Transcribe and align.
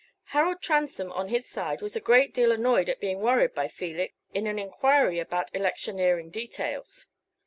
Harold 0.33 0.63
Transome, 0.63 1.11
on 1.11 1.27
his 1.27 1.47
side, 1.47 1.79
was 1.83 1.95
a 1.95 1.99
great 1.99 2.33
deal 2.33 2.51
annoyed 2.51 2.89
at 2.89 2.99
being 2.99 3.19
worried 3.19 3.53
by 3.53 3.67
Felix 3.67 4.15
in 4.33 4.47
an 4.47 4.57
enquiry 4.57 5.19
about 5.19 5.53
electioneering 5.53 6.31
details. 6.31 7.05